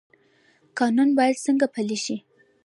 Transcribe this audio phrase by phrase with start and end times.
[0.77, 2.17] قانون باید څنګه پلی شي؟